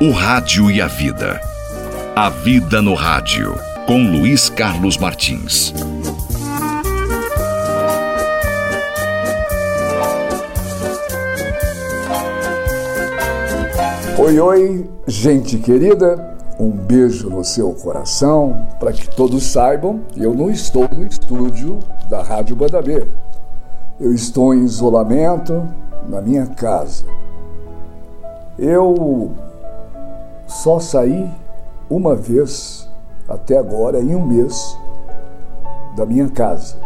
[0.00, 1.40] O Rádio e a Vida.
[2.14, 5.74] A Vida no Rádio, com Luiz Carlos Martins.
[14.16, 18.68] Oi, oi, gente querida, um beijo no seu coração.
[18.78, 23.04] Para que todos saibam, eu não estou no estúdio da Rádio Bandabê.
[23.98, 25.68] Eu estou em isolamento
[26.08, 27.04] na minha casa.
[28.56, 29.34] Eu
[30.48, 31.30] só saí
[31.88, 32.88] uma vez
[33.28, 34.76] até agora, em um mês,
[35.94, 36.76] da minha casa.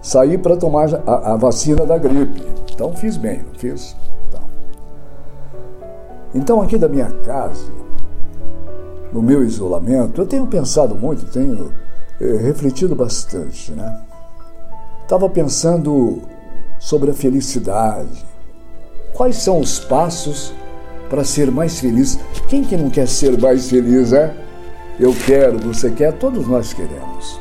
[0.00, 2.46] Saí para tomar a, a, vacina da gripe.
[2.72, 3.96] Então fiz bem, não fiz?
[4.28, 4.42] Então.
[6.32, 7.72] então, aqui da minha casa,
[9.12, 11.72] no meu isolamento, eu tenho pensado muito, tenho
[12.20, 14.00] eh, refletido bastante, né?
[15.02, 16.22] Estava pensando
[16.78, 18.24] sobre a felicidade.
[19.14, 20.54] Quais são os passos
[21.08, 22.18] para ser mais feliz.
[22.48, 24.34] Quem que não quer ser mais feliz, é?
[24.98, 27.40] Eu quero, você quer, todos nós queremos.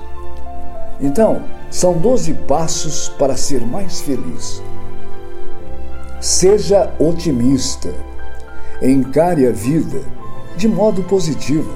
[1.01, 4.61] Então, são 12 passos para ser mais feliz.
[6.19, 7.93] Seja otimista.
[8.81, 10.01] Encare a vida
[10.55, 11.71] de modo positivo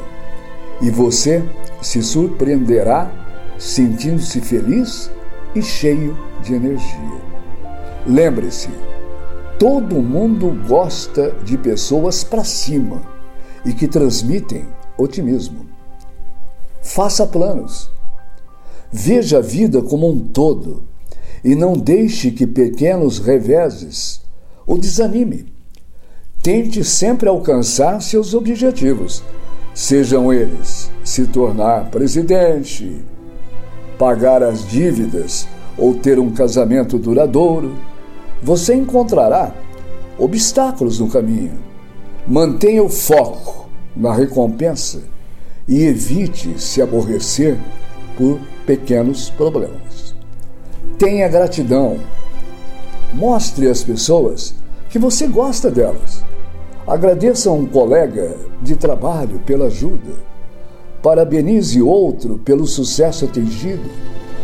[0.81, 1.44] e você
[1.81, 3.11] se surpreenderá
[3.58, 5.11] sentindo-se feliz
[5.53, 7.22] e cheio de energia.
[8.05, 8.70] Lembre-se,
[9.62, 13.00] Todo mundo gosta de pessoas para cima
[13.64, 14.66] e que transmitem
[14.98, 15.67] otimismo.
[16.81, 17.88] Faça planos.
[18.92, 20.86] Veja a vida como um todo
[21.44, 24.22] e não deixe que pequenos reveses
[24.66, 25.54] o desanime.
[26.42, 29.23] Tente sempre alcançar seus objetivos,
[29.76, 33.00] sejam eles se tornar presidente,
[34.00, 37.91] pagar as dívidas ou ter um casamento duradouro
[38.42, 39.53] você encontrará
[40.17, 41.59] obstáculos no caminho.
[42.28, 45.02] Mantenha o foco na recompensa
[45.67, 47.58] e evite se aborrecer
[48.17, 50.16] por pequenos problemas.
[50.98, 51.98] Tenha gratidão.
[53.14, 54.55] Mostre às pessoas
[54.89, 56.23] que você gosta delas.
[56.87, 60.14] Agradeça a um colega de trabalho pela ajuda.
[61.02, 63.89] Parabenize outro pelo sucesso atingido.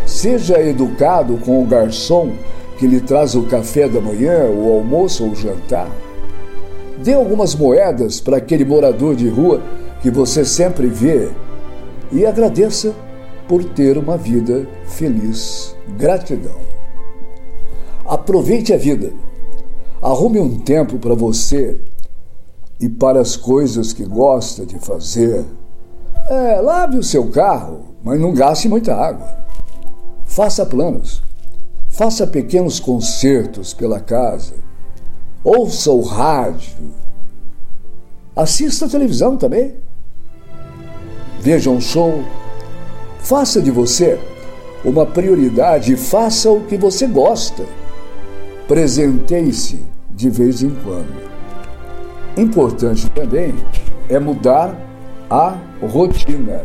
[0.05, 2.31] Seja educado com o garçom
[2.77, 5.89] que lhe traz o café da manhã, o almoço ou o jantar.
[7.03, 9.61] Dê algumas moedas para aquele morador de rua
[10.01, 11.29] que você sempre vê
[12.11, 12.93] e agradeça
[13.47, 15.75] por ter uma vida feliz.
[15.97, 16.55] Gratidão.
[18.05, 19.11] Aproveite a vida.
[20.01, 21.79] Arrume um tempo para você
[22.79, 25.43] e para as coisas que gosta de fazer.
[26.29, 29.27] É, lave o seu carro, mas não gaste muita água.
[30.25, 31.26] Faça planos.
[31.97, 34.53] Faça pequenos concertos pela casa.
[35.43, 36.91] Ouça o rádio.
[38.35, 39.73] Assista a televisão também.
[41.39, 42.23] Veja um show.
[43.17, 44.19] Faça de você
[44.85, 47.65] uma prioridade faça o que você gosta.
[48.67, 51.27] Presenteie-se de vez em quando.
[52.37, 53.55] Importante também
[54.07, 54.79] é mudar
[55.31, 56.63] a rotina.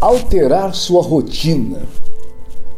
[0.00, 1.82] Alterar sua rotina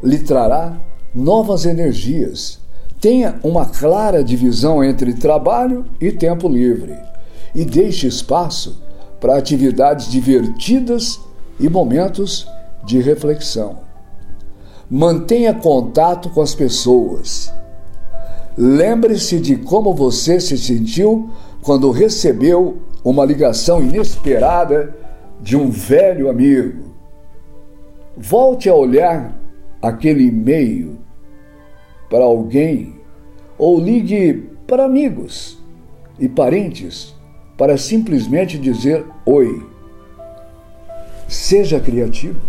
[0.03, 0.77] lhe trará
[1.15, 2.59] novas energias.
[3.01, 6.97] Tenha uma clara divisão entre trabalho e tempo livre
[7.55, 8.83] e deixe espaço
[9.21, 11.21] para atividades divertidas
[11.59, 12.47] e momentos
[12.85, 13.79] de reflexão.
[14.91, 17.53] Mantenha contato com as pessoas.
[18.57, 21.31] Lembre-se de como você se sentiu
[21.63, 24.95] quando recebeu uma ligação inesperada
[25.41, 26.95] de um velho amigo.
[28.17, 29.38] Volte a olhar
[29.83, 30.99] aquele e-mail
[32.11, 32.95] para alguém
[33.57, 35.59] ou ligue para amigos
[36.19, 37.15] e parentes
[37.57, 39.67] para simplesmente dizer oi.
[41.29, 42.41] Seja criativo.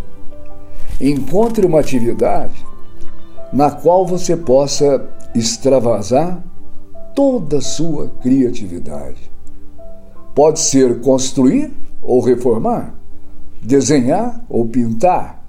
[1.01, 2.65] Encontre uma atividade
[3.51, 6.43] na qual você possa extravasar
[7.15, 9.31] toda a sua criatividade.
[10.35, 11.71] Pode ser construir
[12.01, 12.93] ou reformar,
[13.61, 15.43] desenhar ou pintar,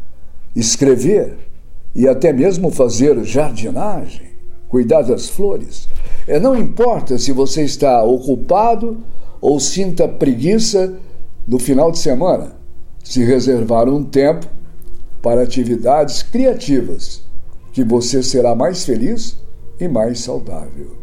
[0.54, 1.49] escrever
[1.94, 4.28] e até mesmo fazer jardinagem,
[4.68, 5.88] cuidar das flores.
[6.26, 8.98] É, não importa se você está ocupado
[9.40, 10.94] ou sinta preguiça
[11.46, 12.52] no final de semana,
[13.02, 14.46] se reservar um tempo
[15.22, 17.22] para atividades criativas,
[17.72, 19.36] que você será mais feliz
[19.78, 20.98] e mais saudável.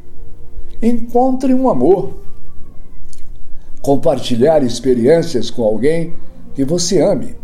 [0.81, 2.17] Encontre um amor.
[3.81, 6.13] Compartilhar experiências com alguém
[6.53, 7.35] que você ame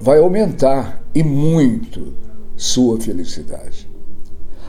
[0.00, 2.14] vai aumentar e muito
[2.62, 3.90] sua felicidade.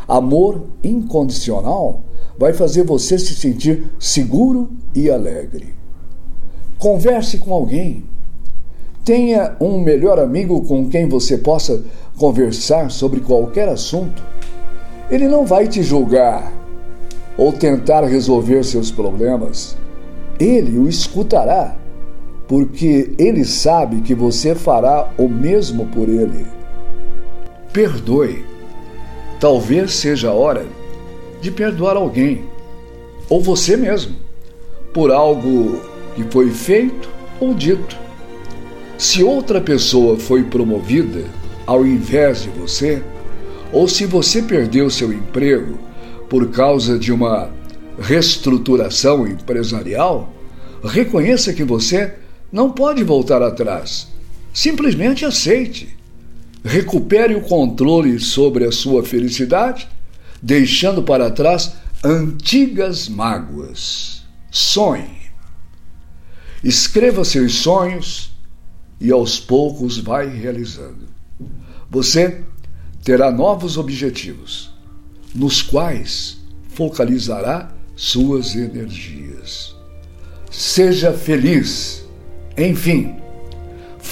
[0.07, 2.01] Amor incondicional
[2.37, 5.75] vai fazer você se sentir seguro e alegre.
[6.79, 8.03] Converse com alguém.
[9.05, 11.83] Tenha um melhor amigo com quem você possa
[12.17, 14.23] conversar sobre qualquer assunto.
[15.11, 16.51] Ele não vai te julgar
[17.37, 19.77] ou tentar resolver seus problemas.
[20.39, 21.77] Ele o escutará,
[22.47, 26.62] porque ele sabe que você fará o mesmo por ele.
[27.73, 28.45] Perdoe.
[29.39, 30.65] Talvez seja a hora
[31.41, 32.43] de perdoar alguém,
[33.27, 34.15] ou você mesmo,
[34.93, 35.81] por algo
[36.15, 37.09] que foi feito
[37.39, 37.97] ou dito.
[38.97, 41.25] Se outra pessoa foi promovida
[41.65, 43.01] ao invés de você,
[43.71, 45.79] ou se você perdeu seu emprego
[46.29, 47.49] por causa de uma
[47.99, 50.31] reestruturação empresarial,
[50.83, 52.13] reconheça que você
[52.51, 54.07] não pode voltar atrás.
[54.53, 55.97] Simplesmente aceite.
[56.63, 59.87] Recupere o controle sobre a sua felicidade
[60.41, 61.73] deixando para trás
[62.03, 64.23] antigas mágoas.
[64.51, 65.23] Sonhe.
[66.63, 68.33] Escreva seus sonhos
[68.99, 71.07] e aos poucos vai realizando.
[71.89, 72.43] Você
[73.03, 74.73] terá novos objetivos,
[75.35, 76.37] nos quais
[76.69, 79.75] focalizará suas energias.
[80.49, 82.05] Seja feliz.
[82.57, 83.15] Enfim,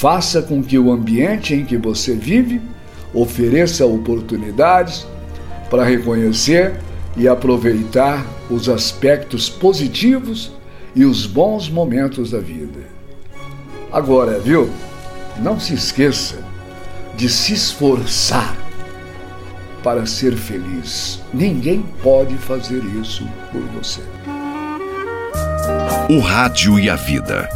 [0.02, 2.60] faça com que o ambiente em que você vive
[3.14, 5.06] ofereça oportunidades
[5.70, 6.74] para reconhecer
[7.16, 10.54] e aproveitar os aspectos positivos
[10.96, 12.80] e os bons momentos da vida.
[13.92, 14.72] Agora, viu?
[15.38, 16.44] Não se esqueça
[17.16, 18.58] de se esforçar
[19.84, 21.22] para ser feliz.
[21.32, 24.02] Ninguém pode fazer isso por você.
[26.10, 27.48] O Rádio e a Vida.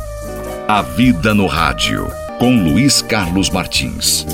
[0.67, 2.07] A Vida no Rádio,
[2.39, 4.25] com Luiz Carlos Martins.